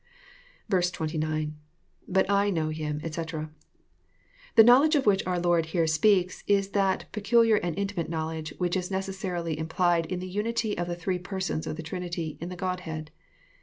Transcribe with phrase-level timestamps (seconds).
[0.71, 1.51] 89.—
[2.11, 3.51] [Bm« I know him, etc,']
[4.55, 8.75] The knowledge of which our Lord here speaks, is that peculiar and intimate knowledge which
[8.75, 12.55] is necessarily implied in the unity of the three Persons of the Trinity, in the
[12.55, 13.11] Godhead.